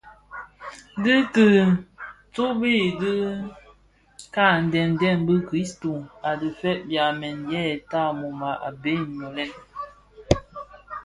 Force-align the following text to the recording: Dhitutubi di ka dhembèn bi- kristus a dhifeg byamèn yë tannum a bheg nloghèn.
Dhitutubi 1.03 2.75
di 2.99 3.11
ka 4.35 4.47
dhembèn 4.71 5.17
bi- 5.27 5.45
kristus 5.47 6.03
a 6.29 6.31
dhifeg 6.39 6.77
byamèn 6.89 7.37
yë 7.53 7.63
tannum 7.91 8.39
a 8.67 8.69
bheg 8.81 9.03
nloghèn. 9.17 9.51